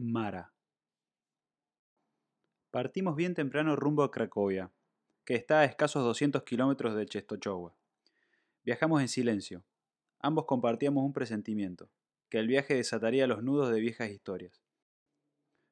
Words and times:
Mara. 0.00 0.50
Partimos 2.70 3.16
bien 3.16 3.34
temprano 3.34 3.76
rumbo 3.76 4.02
a 4.02 4.10
Cracovia, 4.10 4.70
que 5.26 5.34
está 5.34 5.60
a 5.60 5.66
escasos 5.66 6.02
200 6.02 6.42
kilómetros 6.44 6.94
de 6.94 7.04
Czestochowa. 7.04 7.74
Viajamos 8.64 9.02
en 9.02 9.08
silencio. 9.08 9.62
Ambos 10.18 10.46
compartíamos 10.46 11.04
un 11.04 11.12
presentimiento, 11.12 11.90
que 12.30 12.38
el 12.38 12.46
viaje 12.46 12.76
desataría 12.76 13.26
los 13.26 13.42
nudos 13.42 13.70
de 13.70 13.80
viejas 13.80 14.10
historias. 14.10 14.62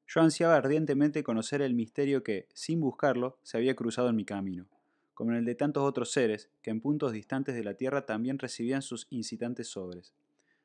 Yo 0.06 0.20
ansiaba 0.20 0.56
ardientemente 0.56 1.22
conocer 1.22 1.62
el 1.62 1.72
misterio 1.72 2.22
que, 2.22 2.48
sin 2.52 2.80
buscarlo, 2.80 3.38
se 3.42 3.56
había 3.56 3.76
cruzado 3.76 4.10
en 4.10 4.16
mi 4.16 4.26
camino, 4.26 4.66
como 5.14 5.30
en 5.30 5.38
el 5.38 5.46
de 5.46 5.54
tantos 5.54 5.84
otros 5.84 6.12
seres 6.12 6.50
que 6.60 6.68
en 6.68 6.82
puntos 6.82 7.12
distantes 7.12 7.54
de 7.54 7.64
la 7.64 7.74
Tierra 7.74 8.04
también 8.04 8.38
recibían 8.38 8.82
sus 8.82 9.06
incitantes 9.08 9.68
sobres. 9.68 10.12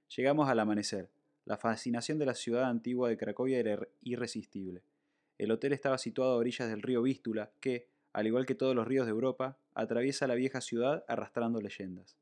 Llegamos 0.10 0.50
al 0.50 0.60
amanecer, 0.60 1.10
la 1.46 1.58
fascinación 1.58 2.18
de 2.20 2.26
la 2.26 2.36
ciudad 2.36 2.70
antigua 2.70 3.10
de 3.10 3.18
Cracovia 3.18 3.60
era 3.60 3.88
irresistible. 4.02 4.84
El 5.38 5.52
hotel 5.52 5.74
estaba 5.74 5.98
situado 5.98 6.34
a 6.34 6.38
orillas 6.38 6.70
del 6.70 6.82
río 6.82 7.02
Vístula, 7.02 7.52
que, 7.60 7.90
al 8.14 8.28
igual 8.28 8.46
que 8.46 8.56
todos 8.56 8.76
los 8.76 8.88
ríos 8.88 9.06
de 9.06 9.12
Europa, 9.12 9.58
atraviesa 9.74 10.28
la 10.28 10.36
vieja 10.36 10.62
ciudad 10.62 11.04
arrastrando 11.08 11.60
leyendas. 11.60 12.18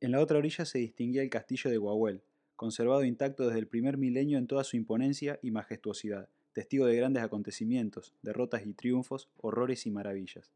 En 0.00 0.12
la 0.12 0.20
otra 0.20 0.38
orilla 0.38 0.64
se 0.64 0.78
distinguía 0.78 1.22
el 1.22 1.30
castillo 1.30 1.70
de 1.70 1.76
Guahuel, 1.76 2.22
conservado 2.56 3.04
intacto 3.04 3.46
desde 3.46 3.58
el 3.58 3.68
primer 3.68 3.98
milenio 3.98 4.38
en 4.38 4.46
toda 4.46 4.64
su 4.64 4.76
imponencia 4.76 5.38
y 5.42 5.50
majestuosidad, 5.50 6.28
testigo 6.52 6.86
de 6.86 6.96
grandes 6.96 7.22
acontecimientos, 7.22 8.14
derrotas 8.22 8.64
y 8.64 8.72
triunfos, 8.74 9.28
horrores 9.36 9.86
y 9.86 9.90
maravillas. 9.90 10.52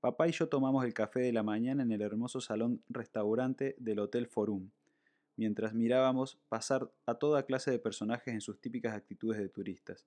Papá 0.00 0.28
y 0.28 0.32
yo 0.32 0.48
tomamos 0.48 0.84
el 0.84 0.94
café 0.94 1.20
de 1.20 1.32
la 1.32 1.42
mañana 1.42 1.82
en 1.82 1.92
el 1.92 2.00
hermoso 2.00 2.40
salón 2.40 2.82
restaurante 2.88 3.76
del 3.78 4.00
Hotel 4.00 4.26
Forum, 4.26 4.70
mientras 5.40 5.72
mirábamos 5.72 6.38
pasar 6.50 6.92
a 7.06 7.14
toda 7.14 7.46
clase 7.46 7.70
de 7.70 7.78
personajes 7.78 8.34
en 8.34 8.42
sus 8.42 8.60
típicas 8.60 8.94
actitudes 8.94 9.40
de 9.40 9.48
turistas. 9.48 10.04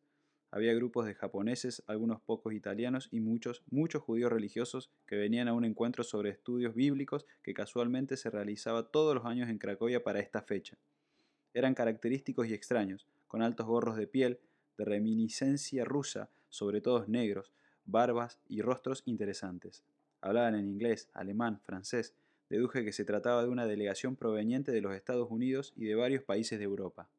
Había 0.51 0.75
grupos 0.75 1.07
de 1.07 1.15
japoneses, 1.15 1.81
algunos 1.87 2.21
pocos 2.21 2.53
italianos 2.53 3.09
y 3.09 3.19
muchos, 3.19 3.63
muchos 3.71 4.03
judíos 4.03 4.31
religiosos 4.31 4.91
que 5.07 5.15
venían 5.15 5.47
a 5.47 5.53
un 5.53 5.65
encuentro 5.65 6.03
sobre 6.03 6.29
estudios 6.29 6.75
bíblicos 6.75 7.25
que 7.41 7.55
casualmente 7.55 8.15
se 8.15 8.29
realizaba 8.29 8.91
todos 8.91 9.15
los 9.15 9.25
años 9.25 9.49
en 9.49 9.57
Cracovia 9.57 10.03
para 10.03 10.19
esta 10.19 10.43
fecha. 10.43 10.77
Eran 11.55 11.73
característicos 11.73 12.45
y 12.45 12.53
extraños, 12.53 13.07
con 13.25 13.41
altos 13.41 13.65
gorros 13.65 13.97
de 13.97 14.05
piel, 14.05 14.39
de 14.77 14.85
reminiscencia 14.85 15.83
rusa, 15.83 16.29
sobre 16.49 16.79
todos 16.79 17.09
negros, 17.09 17.51
barbas 17.85 18.39
y 18.47 18.61
rostros 18.61 19.01
interesantes. 19.07 19.83
Hablaban 20.21 20.53
en 20.53 20.67
inglés, 20.67 21.09
alemán, 21.15 21.59
francés, 21.63 22.13
deduje 22.53 22.85
que 22.85 22.91
se 22.91 23.03
trataba 23.03 23.43
de 23.43 23.49
una 23.49 23.65
delegación 23.65 24.15
proveniente 24.15 24.71
de 24.71 24.81
los 24.81 24.93
Estados 24.93 25.31
Unidos 25.31 25.73
y 25.75 25.85
de 25.85 25.95
varios 25.95 26.23
países 26.23 26.59
de 26.59 26.65
Europa. 26.65 27.09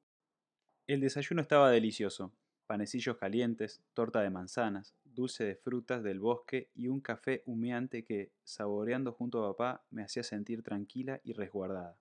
El 0.87 1.01
desayuno 1.01 1.43
estaba 1.43 1.73
delicioso. 1.73 2.33
Panecillos 2.67 3.17
calientes, 3.17 3.83
torta 3.95 4.23
de 4.23 4.31
manzanas, 4.31 4.95
dulce 5.05 5.45
de 5.45 5.57
frutas 5.57 6.05
del 6.05 6.21
bosque 6.21 6.71
y 6.77 6.87
un 6.87 7.01
café 7.01 7.43
humeante 7.47 8.05
que, 8.05 8.31
saboreando 8.45 9.13
junto 9.13 9.45
a 9.45 9.51
papá, 9.51 9.85
me 9.91 10.05
hacía 10.05 10.23
sentir 10.23 10.63
tranquila 10.63 11.21
y 11.25 11.33
resguardada. 11.33 11.99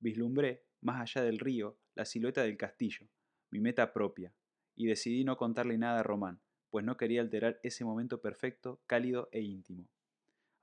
Vislumbré, 0.00 0.64
más 0.80 1.00
allá 1.00 1.24
del 1.24 1.38
río, 1.38 1.78
la 1.94 2.04
silueta 2.04 2.42
del 2.42 2.56
castillo, 2.56 3.06
mi 3.50 3.60
meta 3.60 3.92
propia, 3.92 4.32
y 4.74 4.86
decidí 4.86 5.22
no 5.22 5.36
contarle 5.36 5.78
nada 5.78 6.00
a 6.00 6.02
Román, 6.02 6.40
pues 6.70 6.84
no 6.84 6.96
quería 6.96 7.20
alterar 7.20 7.60
ese 7.62 7.84
momento 7.84 8.20
perfecto, 8.20 8.80
cálido 8.86 9.28
e 9.30 9.40
íntimo. 9.40 9.86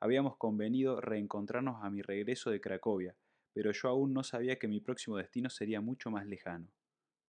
Habíamos 0.04 0.36
convenido 0.36 1.00
reencontrarnos 1.00 1.82
a 1.82 1.90
mi 1.90 2.02
regreso 2.02 2.50
de 2.50 2.59
Cracovia, 2.59 3.16
pero 3.54 3.72
yo 3.72 3.88
aún 3.88 4.12
no 4.12 4.26
sabía 4.26 4.59
que 4.59 4.68
mi 4.68 4.82
próximo 4.82 5.16
destino 5.16 5.50
sería 5.50 5.80
mucho 5.80 6.12
más 6.12 6.28
lejano. 6.28 6.68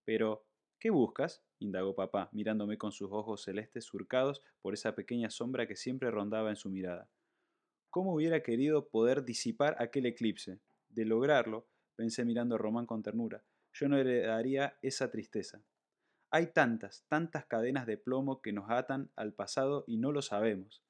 Pero, 0.05 0.45
¿qué 0.81 0.91
buscas? 0.91 1.45
indagó 1.61 1.95
papá, 1.95 2.31
mirándome 2.33 2.77
con 2.77 2.91
sus 2.91 3.13
ojos 3.13 3.45
celestes 3.45 3.85
surcados 3.85 4.43
por 4.61 4.75
esa 4.75 4.97
pequeña 4.97 5.31
sombra 5.31 5.69
que 5.69 5.77
siempre 5.77 6.11
rondaba 6.11 6.51
en 6.51 6.57
su 6.57 6.69
mirada. 6.69 7.09
¿Cómo 7.91 8.13
hubiera 8.13 8.43
querido 8.43 8.89
poder 8.89 9.25
disipar 9.25 9.77
aquel 9.79 10.07
eclipse? 10.07 10.59
De 10.89 11.05
lograrlo, 11.05 11.69
pensé 11.95 12.25
mirando 12.25 12.57
a 12.57 12.59
Román 12.59 12.87
con 12.87 13.05
ternura, 13.05 13.45
yo 13.73 13.89
no 13.89 13.99
heredaría 13.99 14.79
esa 14.83 15.13
tristeza. 15.13 15.63
Hay 16.33 16.49
tantas, 16.49 17.05
tantas 17.07 17.47
cadenas 17.47 17.87
de 17.87 17.99
plomo 17.99 18.43
que 18.43 18.53
nos 18.53 18.69
atan 18.69 19.13
al 19.15 19.33
pasado 19.33 19.85
y 19.87 19.97
no 19.97 20.11
lo 20.11 20.23
sabemos. 20.23 20.83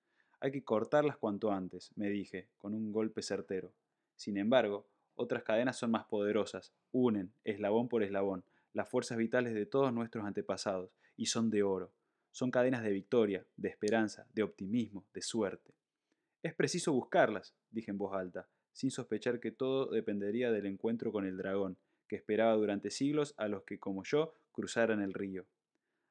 Hay 0.45 0.51
que 0.51 0.63
cortarlas 0.63 1.17
cuanto 1.17 1.51
antes, 1.53 1.91
me 1.97 2.11
dije, 2.11 2.51
con 2.59 2.75
un 2.75 2.93
golpe 2.93 3.23
certero. 3.23 3.73
Sin 4.15 4.37
embargo, 4.37 4.87
otras 5.15 5.43
cadenas 5.43 5.79
son 5.79 5.91
más 5.91 6.05
poderosas, 6.05 6.75
unen, 6.93 7.33
eslabón 7.45 7.89
por 7.89 8.03
eslabón, 8.03 8.45
las 8.75 8.87
fuerzas 8.87 9.17
vitales 9.17 9.55
de 9.55 9.65
todos 9.65 9.91
nuestros 9.91 10.27
antepasados, 10.27 10.91
y 11.17 11.25
son 11.25 11.49
de 11.49 11.63
oro. 11.63 11.95
Son 12.31 12.51
cadenas 12.51 12.83
de 12.83 12.91
victoria, 12.91 13.47
de 13.57 13.71
esperanza, 13.71 14.27
de 14.35 14.43
optimismo, 14.43 15.07
de 15.15 15.23
suerte. 15.23 15.73
Es 16.43 16.53
preciso 16.53 16.93
buscarlas, 16.93 17.55
dije 17.71 17.91
en 17.91 17.97
voz 17.97 18.15
alta, 18.15 18.47
sin 18.75 18.91
sospechar 18.91 19.41
que 19.41 19.51
todo 19.51 19.87
dependería 19.87 20.53
del 20.53 20.67
encuentro 20.67 21.11
con 21.11 21.25
el 21.25 21.39
dragón, 21.39 21.79
que 22.07 22.17
esperaba 22.17 22.53
durante 22.53 22.91
siglos 22.91 23.33
a 23.39 23.49
los 23.49 23.63
que, 23.63 23.79
como 23.79 24.05
yo, 24.05 24.35
cruzaran 24.53 25.01
el 25.01 25.15
río. 25.15 25.47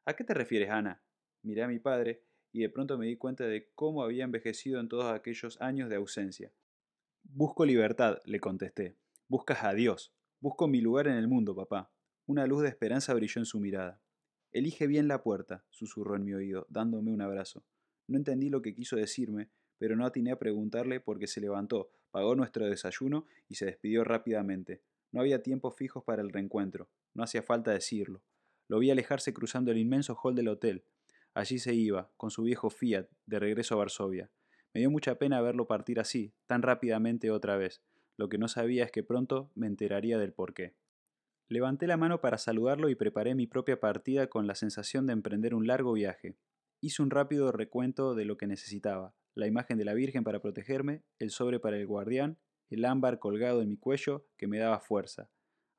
¿A 0.05 0.16
qué 0.16 0.23
te 0.23 0.33
refieres, 0.33 0.72
Ana? 0.72 1.03
Miré 1.43 1.61
a 1.61 1.67
mi 1.67 1.77
padre 1.77 2.23
y 2.53 2.62
de 2.62 2.69
pronto 2.69 2.97
me 2.97 3.08
di 3.08 3.18
cuenta 3.18 3.46
de 3.46 3.72
cómo 3.74 4.03
había 4.03 4.24
envejecido 4.24 4.80
en 4.80 4.88
todos 4.88 5.12
aquellos 5.12 5.59
años 5.59 5.90
de 5.90 5.96
ausencia. 5.96 6.53
Busco 7.24 7.66
libertad, 7.66 8.19
le 8.25 8.40
contesté. 8.40 8.96
Buscas 9.28 9.64
a 9.64 9.74
Dios. 9.74 10.14
Busco 10.40 10.68
mi 10.68 10.80
lugar 10.80 11.08
en 11.08 11.16
el 11.16 11.28
mundo, 11.28 11.56
papá. 11.56 11.91
Una 12.28 12.46
luz 12.46 12.62
de 12.62 12.69
esperanza 12.69 13.14
brilló 13.16 13.40
en 13.40 13.46
su 13.46 13.59
mirada. 13.59 14.00
Elige 14.52 14.86
bien 14.86 15.08
la 15.08 15.24
puerta, 15.24 15.66
susurró 15.72 16.16
en 16.16 16.25
mi 16.25 16.34
oído, 16.34 16.68
dándome 16.69 17.12
un 17.12 17.22
abrazo. 17.22 17.66
No 18.08 18.18
entendí 18.18 18.50
lo 18.50 18.62
que 18.62 18.75
quiso 18.75 18.97
decirme, 18.97 19.50
pero 19.80 19.96
no 19.96 20.06
atiné 20.06 20.31
a 20.31 20.40
preguntarle 20.40 21.00
porque 21.00 21.25
se 21.25 21.41
levantó, 21.41 21.90
pagó 22.12 22.35
nuestro 22.35 22.68
desayuno 22.68 23.25
y 23.50 23.56
se 23.56 23.66
despidió 23.66 24.03
rápidamente. 24.03 24.84
No 25.12 25.22
había 25.22 25.41
tiempos 25.41 25.75
fijos 25.75 26.03
para 26.03 26.22
el 26.22 26.30
reencuentro, 26.30 26.88
no 27.16 27.24
hacía 27.24 27.41
falta 27.41 27.72
decirlo. 27.72 28.22
Lo 28.68 28.78
vi 28.78 28.91
alejarse 28.91 29.34
cruzando 29.34 29.72
el 29.72 29.80
inmenso 29.80 30.16
hall 30.22 30.35
del 30.35 30.50
hotel, 30.50 30.85
Allí 31.33 31.57
se 31.57 31.73
iba, 31.73 32.11
con 32.16 32.29
su 32.29 32.44
viejo 32.44 32.69
Fiat, 32.69 33.07
de 33.25 33.39
regreso 33.39 33.73
a 33.73 33.77
Varsovia. 33.77 34.29
Me 34.73 34.81
dio 34.81 34.91
mucha 34.91 35.16
pena 35.16 35.41
verlo 35.41 35.67
partir 35.67 35.99
así, 35.99 36.33
tan 36.45 36.61
rápidamente 36.61 37.31
otra 37.31 37.57
vez. 37.57 37.81
Lo 38.17 38.29
que 38.29 38.38
no 38.38 38.47
sabía 38.47 38.83
es 38.83 38.91
que 38.91 39.03
pronto 39.03 39.51
me 39.55 39.67
enteraría 39.67 40.19
del 40.19 40.33
porqué. 40.33 40.75
Levanté 41.49 41.88
la 41.88 41.97
mano 41.97 42.22
para 42.22 42.38
saludarlo 42.38 42.89
y 42.89 42.95
preparé 42.95 43.35
mi 43.35 43.47
propia 43.47 43.79
partida 43.79 44.27
con 44.27 44.47
la 44.47 44.55
sensación 44.55 45.07
de 45.07 45.13
emprender 45.13 45.55
un 45.55 45.67
largo 45.67 45.93
viaje. 45.93 46.35
Hice 46.81 47.01
un 47.01 47.09
rápido 47.09 47.51
recuento 47.51 48.16
de 48.16 48.25
lo 48.25 48.38
que 48.38 48.47
necesitaba, 48.47 49.16
la 49.35 49.47
imagen 49.47 49.77
de 49.77 49.85
la 49.85 49.93
Virgen 49.93 50.23
para 50.23 50.41
protegerme, 50.41 51.03
el 51.19 51.31
sobre 51.31 51.59
para 51.59 51.77
el 51.77 51.88
guardián, 51.88 52.38
el 52.69 52.85
ámbar 52.85 53.19
colgado 53.19 53.61
en 53.61 53.69
mi 53.69 53.77
cuello 53.77 54.27
que 54.38 54.47
me 54.47 54.59
daba 54.59 54.79
fuerza. 54.79 55.29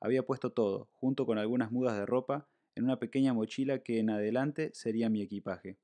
Había 0.00 0.24
puesto 0.24 0.52
todo, 0.52 0.90
junto 0.94 1.26
con 1.26 1.38
algunas 1.38 1.70
mudas 1.70 1.96
de 1.96 2.06
ropa, 2.06 2.48
en 2.74 2.84
una 2.84 2.98
pequeña 2.98 3.32
mochila 3.32 3.80
que 3.80 3.98
en 3.98 4.10
adelante 4.10 4.70
sería 4.74 5.08
mi 5.08 5.22
equipaje. 5.22 5.76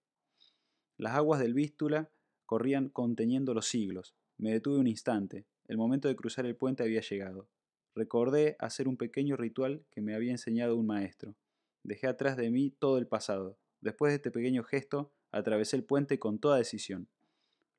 Las 0.96 1.14
aguas 1.14 1.40
del 1.40 1.54
Vístula 1.54 2.10
corrían 2.46 2.88
conteniendo 2.88 3.54
los 3.54 3.66
siglos. 3.66 4.14
Me 4.38 4.52
detuve 4.52 4.78
un 4.78 4.86
instante. 4.86 5.46
El 5.68 5.76
momento 5.76 6.08
de 6.08 6.16
cruzar 6.16 6.46
el 6.46 6.56
puente 6.56 6.82
había 6.82 7.00
llegado. 7.00 7.48
Recordé 7.94 8.56
hacer 8.58 8.88
un 8.88 8.96
pequeño 8.96 9.36
ritual 9.36 9.84
que 9.90 10.00
me 10.00 10.14
había 10.14 10.32
enseñado 10.32 10.76
un 10.76 10.86
maestro. 10.86 11.34
Dejé 11.82 12.06
atrás 12.06 12.36
de 12.36 12.50
mí 12.50 12.70
todo 12.70 12.98
el 12.98 13.06
pasado. 13.06 13.58
Después 13.80 14.10
de 14.10 14.16
este 14.16 14.30
pequeño 14.30 14.62
gesto, 14.64 15.12
atravesé 15.32 15.76
el 15.76 15.84
puente 15.84 16.18
con 16.18 16.38
toda 16.38 16.58
decisión. 16.58 17.08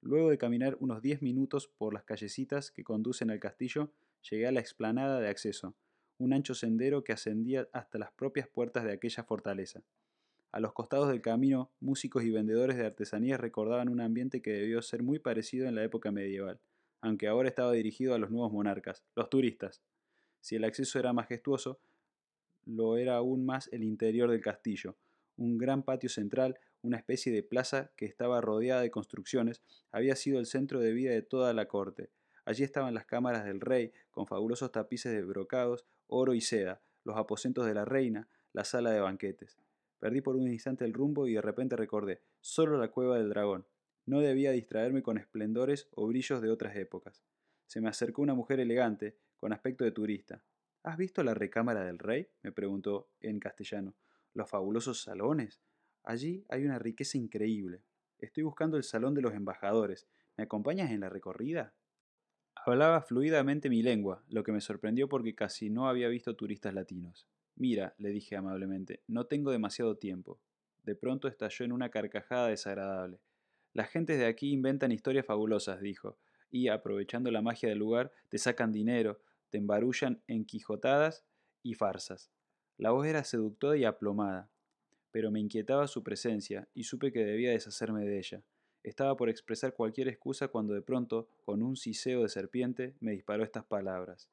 Luego 0.02 0.30
de 0.30 0.38
caminar 0.38 0.78
unos 0.80 1.02
diez 1.02 1.22
minutos 1.22 1.68
por 1.68 1.94
las 1.94 2.04
callecitas 2.04 2.72
que 2.72 2.84
conducen 2.84 3.30
al 3.30 3.40
castillo, 3.40 3.92
llegué 4.30 4.48
a 4.48 4.52
la 4.52 4.60
explanada 4.60 5.20
de 5.20 5.30
acceso, 5.30 5.76
un 6.22 6.34
ancho 6.34 6.54
sendero 6.54 7.04
que 7.04 7.14
ascendía 7.14 7.68
hasta 7.74 7.98
las 7.98 8.12
propias 8.12 8.48
puertas 8.48 8.84
de 8.84 8.92
aquella 8.92 9.24
fortaleza. 9.24 9.82
A 10.52 10.60
los 10.60 10.74
costados 10.74 11.10
del 11.10 11.22
camino, 11.22 11.72
músicos 11.80 12.24
y 12.24 12.30
vendedores 12.30 12.78
de 12.78 12.86
artesanías 12.86 13.40
recordaban 13.40 13.90
un 13.90 14.02
ambiente 14.02 14.42
que 14.42 14.52
debió 14.52 14.82
ser 14.82 15.02
muy 15.02 15.18
parecido 15.18 15.68
en 15.68 15.76
la 15.76 15.84
época 15.84 16.12
medieval, 16.12 16.60
aunque 17.02 17.28
ahora 17.28 17.50
estaba 17.50 17.72
dirigido 17.72 18.14
a 18.14 18.20
los 18.20 18.30
nuevos 18.30 18.52
monarcas, 18.52 19.04
los 19.16 19.30
turistas. 19.30 19.82
Si 20.42 20.56
el 20.56 20.64
acceso 20.64 21.00
era 21.00 21.12
majestuoso, 21.12 21.80
lo 22.66 22.98
era 22.98 23.16
aún 23.16 23.44
más 23.44 23.70
el 23.72 23.84
interior 23.84 24.30
del 24.30 24.42
castillo, 24.42 24.96
un 25.38 25.58
gran 25.58 25.82
patio 25.82 26.10
central, 26.10 26.60
una 26.84 26.98
especie 26.98 27.32
de 27.32 27.42
plaza 27.42 27.92
que 27.96 28.06
estaba 28.06 28.42
rodeada 28.42 28.82
de 28.82 28.92
construcciones, 28.92 29.64
había 29.92 30.16
sido 30.16 30.40
el 30.40 30.46
centro 30.46 30.80
de 30.80 30.94
vida 30.94 31.12
de 31.12 31.24
toda 31.24 31.54
la 31.54 31.68
corte. 31.68 32.10
Allí 32.46 32.64
estaban 32.64 32.94
las 32.94 33.06
cámaras 33.06 33.46
del 33.46 33.62
rey, 33.62 33.92
con 34.12 34.28
fabulosos 34.28 34.72
tapices 34.72 35.12
de 35.14 35.24
brocados, 35.24 35.86
oro 36.12 36.34
y 36.34 36.42
seda, 36.42 36.82
los 37.04 37.18
aposentos 37.18 37.66
de 37.66 37.74
la 37.74 37.86
reina, 37.86 38.28
la 38.54 38.64
sala 38.64 38.92
de 38.92 39.00
banquetes. 39.00 39.58
Perdí 40.00 40.22
por 40.22 40.36
un 40.36 40.48
instante 40.48 40.84
el 40.84 40.94
rumbo 40.94 41.28
y 41.28 41.34
de 41.34 41.42
repente 41.42 41.76
recordé, 41.76 42.22
solo 42.42 42.78
la 42.78 42.90
cueva 42.90 43.18
del 43.18 43.30
dragón. 43.30 43.66
No 44.06 44.20
debía 44.20 44.52
distraerme 44.52 45.04
con 45.04 45.18
esplendores 45.18 45.88
o 45.92 46.08
brillos 46.08 46.42
de 46.42 46.50
otras 46.50 46.76
épocas. 46.76 47.24
Se 47.68 47.82
me 47.82 47.90
acercó 47.90 48.22
una 48.22 48.34
mujer 48.34 48.60
elegante, 48.60 49.18
con 49.38 49.54
aspecto 49.54 49.84
de 49.84 49.92
turista. 49.92 50.44
¿Has 50.84 50.98
visto 50.98 51.24
la 51.24 51.34
recámara 51.34 51.84
del 51.86 52.00
rey? 52.00 52.28
me 52.42 52.52
preguntó 52.52 53.10
en 53.22 53.40
castellano. 53.40 53.96
¿Los 54.34 54.50
fabulosos 54.50 55.02
salones? 55.02 55.62
Allí 56.04 56.46
hay 56.50 56.66
una 56.66 56.80
riqueza 56.80 57.18
increíble. 57.18 57.84
Estoy 58.18 58.44
buscando 58.44 58.78
el 58.78 58.84
salón 58.84 59.14
de 59.14 59.22
los 59.22 59.34
embajadores. 59.34 60.08
¿Me 60.36 60.44
acompañas 60.44 60.92
en 60.92 61.02
la 61.02 61.10
recorrida? 61.10 61.74
Hablaba 62.64 63.02
fluidamente 63.02 63.72
mi 63.72 63.82
lengua, 63.82 64.24
lo 64.30 64.44
que 64.44 64.52
me 64.52 64.62
sorprendió 64.62 65.10
porque 65.10 65.34
casi 65.34 65.72
no 65.72 65.88
había 65.88 66.10
visto 66.10 66.36
turistas 66.36 66.76
latinos. 66.76 67.28
Mira, 67.56 67.96
le 67.98 68.10
dije 68.10 68.36
amablemente, 68.36 69.02
no 69.08 69.26
tengo 69.26 69.50
demasiado 69.50 69.98
tiempo. 69.98 70.40
De 70.84 70.96
pronto 70.96 71.28
estalló 71.28 71.66
en 71.66 71.72
una 71.72 71.90
carcajada 71.90 72.50
desagradable. 72.50 73.20
Las 73.74 73.90
gentes 73.90 74.20
de 74.20 74.28
aquí 74.28 74.52
inventan 74.52 74.92
historias 74.92 75.26
fabulosas, 75.26 75.82
dijo, 75.82 76.20
y, 76.52 76.68
aprovechando 76.68 77.32
la 77.32 77.42
magia 77.42 77.68
del 77.70 77.80
lugar, 77.80 78.12
te 78.30 78.38
sacan 78.38 78.72
dinero, 78.72 79.20
te 79.50 79.58
embarullan 79.58 80.22
en 80.28 80.46
quijotadas 80.46 81.26
y 81.64 81.74
farsas. 81.74 82.32
La 82.78 82.92
voz 82.92 83.08
era 83.08 83.24
seductora 83.24 83.76
y 83.76 83.86
aplomada, 83.86 84.52
pero 85.12 85.32
me 85.32 85.40
inquietaba 85.40 85.88
su 85.88 86.04
presencia 86.04 86.68
y 86.76 86.84
supe 86.84 87.12
que 87.12 87.26
debía 87.26 87.52
deshacerme 87.52 88.06
de 88.06 88.20
ella. 88.20 88.44
Estaba 88.84 89.16
por 89.16 89.30
expresar 89.30 89.74
cualquier 89.74 90.08
excusa 90.08 90.48
cuando 90.48 90.74
de 90.74 90.82
pronto, 90.82 91.28
con 91.46 91.62
un 91.62 91.76
siseo 91.76 92.24
de 92.24 92.30
serpiente, 92.30 92.96
me 93.00 93.12
disparó 93.12 93.44
estas 93.44 93.64
palabras. 93.64 94.30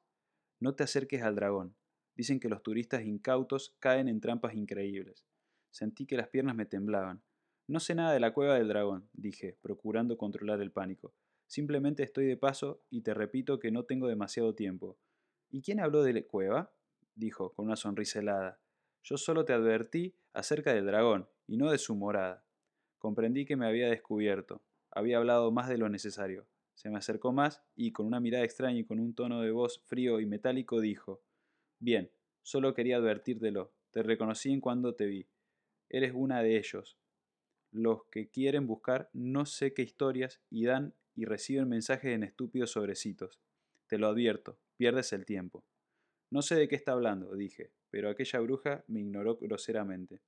No 0.59 0.73
te 0.73 0.83
acerques 0.83 1.21
al 1.21 1.35
dragón. 1.35 1.75
Dicen 2.15 2.39
que 2.39 2.49
los 2.49 2.63
turistas 2.63 3.03
incautos 3.03 3.75
caen 3.79 4.07
en 4.07 4.19
trampas 4.19 4.55
increíbles. 4.55 5.25
Sentí 5.69 6.05
que 6.05 6.17
las 6.17 6.27
piernas 6.29 6.55
me 6.55 6.65
temblaban. 6.65 7.21
No 7.67 7.79
sé 7.79 7.93
nada 7.93 8.13
de 8.13 8.19
la 8.19 8.33
cueva 8.33 8.55
del 8.55 8.67
dragón, 8.67 9.07
dije, 9.13 9.55
procurando 9.61 10.17
controlar 10.17 10.59
el 10.61 10.71
pánico. 10.71 11.13
Simplemente 11.45 12.03
estoy 12.03 12.25
de 12.25 12.35
paso 12.35 12.81
y 12.89 13.01
te 13.01 13.13
repito 13.13 13.59
que 13.59 13.71
no 13.71 13.83
tengo 13.83 14.07
demasiado 14.07 14.55
tiempo. 14.55 14.97
¿Y 15.51 15.61
quién 15.61 15.79
habló 15.79 16.03
de 16.03 16.13
la 16.13 16.23
cueva? 16.23 16.71
dijo, 17.15 17.53
con 17.53 17.65
una 17.65 17.75
sonrisa 17.75 18.19
helada. 18.19 18.59
Yo 19.03 19.17
solo 19.17 19.45
te 19.45 19.53
advertí 19.53 20.15
acerca 20.33 20.73
del 20.73 20.85
dragón, 20.85 21.27
y 21.47 21.57
no 21.57 21.71
de 21.71 21.77
su 21.77 21.95
morada. 21.95 22.43
Comprendí 22.99 23.45
que 23.45 23.55
me 23.55 23.65
había 23.65 23.89
descubierto. 23.89 24.61
Había 24.91 25.17
hablado 25.17 25.51
más 25.51 25.69
de 25.69 25.77
lo 25.77 25.89
necesario. 25.89 26.47
Se 26.75 26.89
me 26.89 26.97
acercó 26.97 27.31
más 27.31 27.63
y, 27.75 27.91
con 27.91 28.05
una 28.05 28.19
mirada 28.19 28.43
extraña 28.43 28.79
y 28.79 28.85
con 28.85 28.99
un 28.99 29.15
tono 29.15 29.41
de 29.41 29.51
voz 29.51 29.81
frío 29.85 30.19
y 30.19 30.25
metálico, 30.25 30.79
dijo 30.79 31.21
Bien, 31.79 32.11
solo 32.43 32.73
quería 32.73 32.97
advertírtelo. 32.97 33.73
Te 33.91 34.03
reconocí 34.03 34.51
en 34.51 34.61
cuando 34.61 34.95
te 34.95 35.05
vi. 35.05 35.27
Eres 35.89 36.11
una 36.13 36.43
de 36.43 36.57
ellos. 36.57 36.97
Los 37.71 38.05
que 38.05 38.29
quieren 38.29 38.67
buscar 38.67 39.09
no 39.13 39.45
sé 39.45 39.73
qué 39.73 39.81
historias 39.81 40.41
y 40.49 40.65
dan 40.65 40.93
y 41.15 41.25
reciben 41.25 41.67
mensajes 41.69 42.13
en 42.13 42.23
estúpidos 42.23 42.71
sobrecitos. 42.71 43.39
Te 43.87 43.97
lo 43.97 44.07
advierto, 44.07 44.59
pierdes 44.77 45.13
el 45.13 45.25
tiempo. 45.25 45.65
No 46.31 46.41
sé 46.41 46.55
de 46.55 46.67
qué 46.67 46.75
está 46.75 46.91
hablando, 46.91 47.35
dije, 47.35 47.71
pero 47.89 48.09
aquella 48.09 48.39
bruja 48.39 48.83
me 48.87 48.99
ignoró 48.99 49.37
groseramente. 49.37 50.21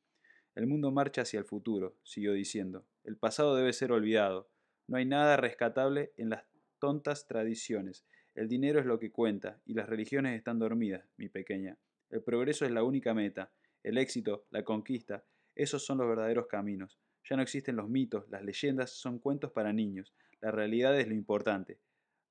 El 0.56 0.68
mundo 0.68 0.92
marcha 0.92 1.22
hacia 1.22 1.40
el 1.40 1.46
futuro, 1.46 1.96
siguió 2.04 2.34
diciendo. 2.34 2.86
El 3.04 3.18
pasado 3.18 3.56
debe 3.56 3.72
ser 3.74 3.92
olvidado. 3.92 4.50
No 4.88 4.98
hay 4.98 5.06
nada 5.06 5.38
rescatable 5.38 6.14
en 6.18 6.30
las 6.30 6.44
tontas 6.80 7.28
tradiciones. 7.28 8.06
El 8.36 8.48
dinero 8.48 8.80
es 8.80 8.86
lo 8.86 9.00
que 9.00 9.12
cuenta, 9.12 9.62
y 9.66 9.74
las 9.74 9.88
religiones 9.88 10.38
están 10.38 10.60
dormidas, 10.60 11.06
mi 11.18 11.30
pequeña. 11.30 11.78
El 12.10 12.22
progreso 12.22 12.66
es 12.66 12.72
la 12.72 12.84
única 12.84 13.14
meta. 13.14 13.52
El 13.84 13.98
éxito, 13.98 14.46
la 14.50 14.64
conquista, 14.64 15.24
esos 15.56 15.86
son 15.86 15.98
los 16.00 16.08
verdaderos 16.08 16.48
caminos. 16.48 17.00
Ya 17.30 17.36
no 17.36 17.44
existen 17.44 17.76
los 17.76 17.90
mitos, 17.90 18.28
las 18.30 18.44
leyendas 18.44 18.92
son 18.92 19.20
cuentos 19.20 19.52
para 19.52 19.74
niños. 19.74 20.14
La 20.40 20.52
realidad 20.52 21.00
es 21.00 21.08
lo 21.08 21.14
importante. 21.14 21.80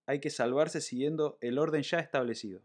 Hay 0.07 0.21
que 0.21 0.31
salvarse 0.31 0.81
siguiendo 0.81 1.39
el 1.41 1.59
orden 1.59 1.83
ya 1.83 1.99
establecido. 1.99 2.63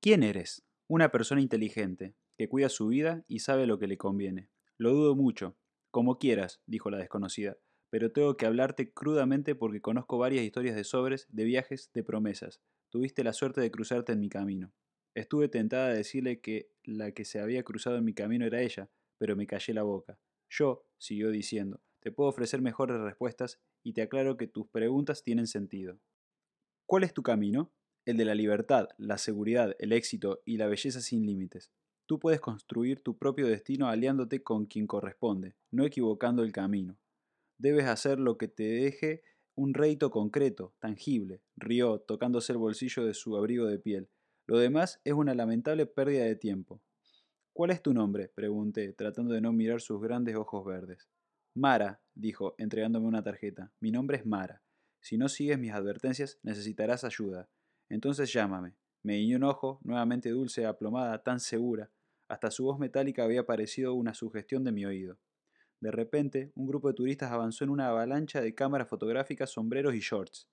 ¿Quién 0.00 0.22
eres? 0.22 0.64
Una 0.88 1.10
persona 1.10 1.40
inteligente, 1.40 2.14
que 2.36 2.48
cuida 2.48 2.68
su 2.68 2.88
vida 2.88 3.24
y 3.28 3.40
sabe 3.40 3.66
lo 3.66 3.78
que 3.78 3.86
le 3.86 3.98
conviene. 3.98 4.48
Lo 4.76 4.92
dudo 4.92 5.14
mucho. 5.14 5.56
Como 5.90 6.18
quieras, 6.18 6.60
dijo 6.66 6.90
la 6.90 6.98
desconocida, 6.98 7.56
pero 7.90 8.10
tengo 8.10 8.36
que 8.36 8.46
hablarte 8.46 8.92
crudamente 8.92 9.54
porque 9.54 9.80
conozco 9.80 10.18
varias 10.18 10.44
historias 10.44 10.74
de 10.74 10.82
sobres, 10.82 11.28
de 11.30 11.44
viajes, 11.44 11.90
de 11.94 12.02
promesas. 12.02 12.60
Tuviste 12.90 13.22
la 13.22 13.32
suerte 13.32 13.60
de 13.60 13.70
cruzarte 13.70 14.12
en 14.12 14.20
mi 14.20 14.28
camino. 14.28 14.72
Estuve 15.14 15.48
tentada 15.48 15.90
de 15.90 15.98
decirle 15.98 16.40
que 16.40 16.70
la 16.82 17.12
que 17.12 17.24
se 17.24 17.38
había 17.38 17.62
cruzado 17.62 17.96
en 17.96 18.04
mi 18.04 18.14
camino 18.14 18.44
era 18.44 18.60
ella, 18.62 18.90
pero 19.18 19.36
me 19.36 19.46
callé 19.46 19.74
la 19.74 19.84
boca. 19.84 20.18
Yo, 20.50 20.84
siguió 20.98 21.30
diciendo, 21.30 21.80
te 22.00 22.10
puedo 22.10 22.28
ofrecer 22.28 22.60
mejores 22.60 22.98
respuestas 22.98 23.60
y 23.82 23.92
te 23.92 24.02
aclaro 24.02 24.36
que 24.36 24.48
tus 24.48 24.66
preguntas 24.68 25.22
tienen 25.22 25.46
sentido. 25.46 26.00
¿Cuál 26.86 27.04
es 27.04 27.14
tu 27.14 27.22
camino? 27.22 27.72
El 28.04 28.16
de 28.16 28.24
la 28.24 28.34
libertad, 28.34 28.88
la 28.98 29.18
seguridad, 29.18 29.74
el 29.78 29.92
éxito 29.92 30.42
y 30.44 30.56
la 30.56 30.66
belleza 30.66 31.00
sin 31.00 31.24
límites. 31.24 31.70
Tú 32.06 32.18
puedes 32.18 32.40
construir 32.40 33.02
tu 33.02 33.16
propio 33.16 33.46
destino 33.46 33.88
aliándote 33.88 34.42
con 34.42 34.66
quien 34.66 34.86
corresponde, 34.86 35.56
no 35.70 35.84
equivocando 35.84 36.42
el 36.42 36.52
camino. 36.52 36.98
Debes 37.56 37.86
hacer 37.86 38.18
lo 38.18 38.36
que 38.36 38.48
te 38.48 38.64
deje 38.64 39.22
un 39.54 39.72
rédito 39.72 40.10
concreto, 40.10 40.74
tangible, 40.80 41.40
rió, 41.56 42.00
tocándose 42.00 42.52
el 42.52 42.58
bolsillo 42.58 43.04
de 43.04 43.14
su 43.14 43.36
abrigo 43.36 43.66
de 43.66 43.78
piel. 43.78 44.08
Lo 44.46 44.58
demás 44.58 45.00
es 45.04 45.14
una 45.14 45.34
lamentable 45.34 45.86
pérdida 45.86 46.24
de 46.24 46.36
tiempo. 46.36 46.82
¿Cuál 47.52 47.70
es 47.70 47.80
tu 47.80 47.94
nombre? 47.94 48.28
pregunté, 48.28 48.92
tratando 48.92 49.32
de 49.32 49.40
no 49.40 49.52
mirar 49.52 49.80
sus 49.80 50.02
grandes 50.02 50.34
ojos 50.34 50.64
verdes. 50.66 51.08
Mara, 51.54 52.02
dijo, 52.14 52.56
entregándome 52.58 53.06
una 53.06 53.22
tarjeta. 53.22 53.72
Mi 53.78 53.92
nombre 53.92 54.18
es 54.18 54.26
Mara. 54.26 54.62
Si 55.00 55.16
no 55.16 55.28
sigues 55.28 55.58
mis 55.58 55.72
advertencias, 55.72 56.38
necesitarás 56.42 57.04
ayuda. 57.04 57.48
Entonces 57.88 58.32
llámame. 58.32 58.74
Me 59.04 59.18
guiñó 59.18 59.36
un 59.36 59.44
ojo, 59.44 59.80
nuevamente 59.84 60.30
dulce, 60.30 60.64
aplomada, 60.64 61.22
tan 61.22 61.38
segura. 61.38 61.90
Hasta 62.26 62.50
su 62.50 62.64
voz 62.64 62.78
metálica 62.78 63.22
había 63.22 63.44
parecido 63.44 63.92
una 63.92 64.14
sugestión 64.14 64.64
de 64.64 64.72
mi 64.72 64.86
oído. 64.86 65.18
De 65.78 65.90
repente, 65.90 66.52
un 66.54 66.66
grupo 66.66 66.88
de 66.88 66.94
turistas 66.94 67.30
avanzó 67.30 67.64
en 67.64 67.70
una 67.70 67.90
avalancha 67.90 68.40
de 68.40 68.54
cámaras 68.54 68.88
fotográficas, 68.88 69.50
sombreros 69.50 69.94
y 69.94 70.00
shorts. 70.00 70.48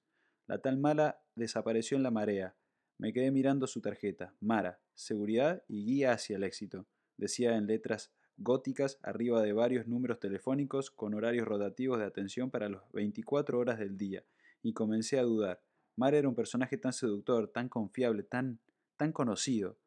La 0.48 0.58
tal 0.58 0.78
Mala 0.78 1.22
desapareció 1.34 1.96
en 1.96 2.04
la 2.04 2.12
marea. 2.12 2.54
Me 2.98 3.14
quedé 3.14 3.32
mirando 3.32 3.68
su 3.68 3.80
tarjeta. 3.80 4.36
Mara, 4.42 4.82
seguridad 4.96 5.64
y 5.70 5.86
guía 5.86 6.12
hacia 6.12 6.36
el 6.36 6.44
éxito. 6.44 6.86
Decía 7.16 7.56
en 7.56 7.68
letras 7.68 8.12
góticas 8.36 9.00
arriba 9.02 9.42
de 9.42 9.54
varios 9.54 9.88
números 9.88 10.20
telefónicos 10.20 10.92
con 10.92 11.14
horarios 11.14 11.48
rotativos 11.48 12.00
de 12.00 12.06
atención 12.06 12.52
para 12.52 12.68
las 12.68 12.82
24 12.92 13.58
horas 13.58 13.80
del 13.80 13.96
día. 13.96 14.26
Y 14.62 14.74
comencé 14.74 15.20
a 15.20 15.24
dudar. 15.24 15.62
Mara 16.02 16.18
era 16.18 16.28
un 16.28 16.34
personaje 16.34 16.78
tan 16.78 16.94
seductor, 16.94 17.48
tan 17.50 17.70
confiable, 17.70 18.24
tan, 18.24 18.60
tan 18.98 19.12
conocido. 19.12 19.78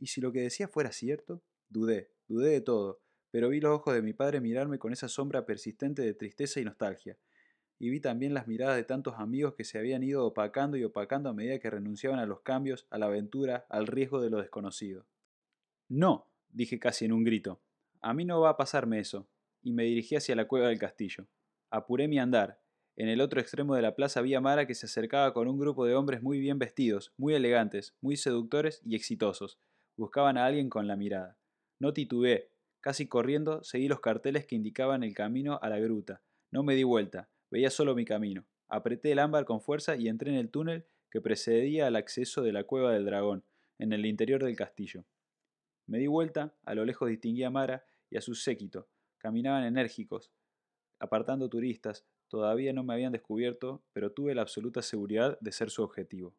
¿Y 0.00 0.08
si 0.08 0.20
lo 0.20 0.32
que 0.32 0.40
decía 0.40 0.66
fuera 0.66 0.90
cierto? 0.90 1.40
Dudé, 1.68 2.10
dudé 2.26 2.50
de 2.50 2.60
todo, 2.60 3.00
pero 3.30 3.48
vi 3.48 3.60
los 3.60 3.70
ojos 3.70 3.94
de 3.94 4.02
mi 4.02 4.12
padre 4.12 4.40
mirarme 4.40 4.80
con 4.80 4.92
esa 4.92 5.06
sombra 5.06 5.46
persistente 5.46 6.02
de 6.02 6.14
tristeza 6.14 6.58
y 6.58 6.64
nostalgia. 6.64 7.16
Y 7.78 7.90
vi 7.90 8.00
también 8.00 8.34
las 8.34 8.48
miradas 8.48 8.74
de 8.74 8.82
tantos 8.82 9.14
amigos 9.18 9.54
que 9.54 9.62
se 9.62 9.78
habían 9.78 10.02
ido 10.02 10.26
opacando 10.26 10.76
y 10.76 10.82
opacando 10.82 11.30
a 11.30 11.32
medida 11.32 11.60
que 11.60 11.70
renunciaban 11.70 12.18
a 12.18 12.26
los 12.26 12.40
cambios, 12.40 12.88
a 12.90 12.98
la 12.98 13.06
aventura, 13.06 13.64
al 13.68 13.86
riesgo 13.86 14.20
de 14.20 14.30
lo 14.30 14.38
desconocido. 14.38 15.06
No, 15.88 16.28
dije 16.48 16.80
casi 16.80 17.04
en 17.04 17.12
un 17.12 17.22
grito. 17.22 17.60
A 18.00 18.14
mí 18.14 18.24
no 18.24 18.40
va 18.40 18.50
a 18.50 18.56
pasarme 18.56 18.98
eso. 18.98 19.28
Y 19.62 19.72
me 19.72 19.84
dirigí 19.84 20.16
hacia 20.16 20.34
la 20.34 20.48
cueva 20.48 20.66
del 20.66 20.80
castillo. 20.80 21.28
Apuré 21.70 22.08
mi 22.08 22.18
andar, 22.18 22.60
en 22.96 23.08
el 23.08 23.22
otro 23.22 23.40
extremo 23.40 23.74
de 23.74 23.82
la 23.82 23.94
plaza 23.94 24.20
había 24.20 24.40
Mara 24.40 24.66
que 24.66 24.74
se 24.74 24.86
acercaba 24.86 25.32
con 25.32 25.48
un 25.48 25.58
grupo 25.58 25.86
de 25.86 25.94
hombres 25.94 26.22
muy 26.22 26.38
bien 26.38 26.58
vestidos, 26.58 27.12
muy 27.16 27.34
elegantes, 27.34 27.96
muy 28.02 28.16
seductores 28.16 28.82
y 28.84 28.96
exitosos. 28.96 29.58
Buscaban 29.96 30.36
a 30.36 30.44
alguien 30.44 30.68
con 30.68 30.86
la 30.86 30.96
mirada. 30.96 31.38
No 31.78 31.92
titubeé. 31.92 32.50
Casi 32.80 33.06
corriendo, 33.06 33.62
seguí 33.62 33.88
los 33.88 34.00
carteles 34.00 34.46
que 34.46 34.56
indicaban 34.56 35.04
el 35.04 35.14
camino 35.14 35.58
a 35.62 35.68
la 35.68 35.78
gruta. 35.78 36.22
No 36.50 36.62
me 36.62 36.74
di 36.74 36.82
vuelta, 36.82 37.30
veía 37.50 37.70
solo 37.70 37.94
mi 37.94 38.04
camino. 38.04 38.44
Apreté 38.68 39.12
el 39.12 39.20
ámbar 39.20 39.44
con 39.44 39.60
fuerza 39.60 39.96
y 39.96 40.08
entré 40.08 40.30
en 40.30 40.36
el 40.36 40.50
túnel 40.50 40.84
que 41.10 41.20
precedía 41.20 41.86
al 41.86 41.96
acceso 41.96 42.42
de 42.42 42.52
la 42.52 42.64
cueva 42.64 42.92
del 42.92 43.04
dragón, 43.04 43.44
en 43.78 43.92
el 43.92 44.04
interior 44.04 44.42
del 44.42 44.56
castillo. 44.56 45.04
Me 45.86 45.98
di 45.98 46.06
vuelta, 46.06 46.54
a 46.64 46.74
lo 46.74 46.84
lejos 46.84 47.08
distinguí 47.08 47.42
a 47.42 47.50
Mara 47.50 47.84
y 48.10 48.16
a 48.16 48.20
su 48.20 48.34
séquito. 48.34 48.88
Caminaban 49.18 49.64
enérgicos, 49.64 50.32
apartando 50.98 51.48
turistas, 51.48 52.04
Todavía 52.32 52.72
no 52.72 52.82
me 52.82 52.94
habían 52.94 53.12
descubierto, 53.12 53.82
pero 53.92 54.10
tuve 54.10 54.34
la 54.34 54.40
absoluta 54.40 54.80
seguridad 54.80 55.38
de 55.42 55.52
ser 55.52 55.68
su 55.68 55.82
objetivo. 55.82 56.34